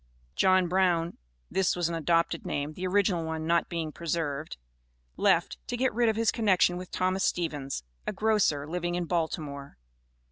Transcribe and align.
John 0.35 0.67
Brown 0.67 1.19
(this 1.51 1.75
was 1.75 1.87
an 1.87 1.93
adopted 1.93 2.43
name, 2.43 2.73
the 2.73 2.87
original 2.87 3.23
one 3.23 3.45
not 3.45 3.69
being 3.69 3.91
preserved), 3.91 4.57
left 5.15 5.59
to 5.67 5.77
get 5.77 5.93
rid 5.93 6.09
of 6.09 6.15
his 6.15 6.31
connection 6.31 6.75
with 6.75 6.89
Thomas 6.89 7.23
Stevens, 7.23 7.83
a 8.07 8.11
grocer, 8.11 8.67
living 8.67 8.95
in 8.95 9.05
Baltimore. 9.05 9.77